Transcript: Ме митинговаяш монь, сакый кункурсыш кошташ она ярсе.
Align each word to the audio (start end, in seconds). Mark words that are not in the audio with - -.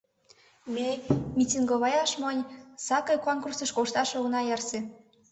Ме 0.73 0.87
митинговаяш 1.37 2.11
монь, 2.21 2.47
сакый 2.85 3.17
кункурсыш 3.25 3.71
кошташ 3.77 4.09
она 4.25 4.41
ярсе. 4.55 4.79